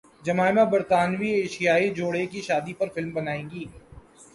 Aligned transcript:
Jemima 0.25 0.63
برطانوی 0.71 1.29
ایشیائی 1.31 1.89
جوڑے 1.95 2.25
کی 2.31 2.41
شادی 2.41 2.73
پر 2.79 2.87
فلم 2.93 3.11
بنائیں 3.13 3.49
گی 3.49 3.65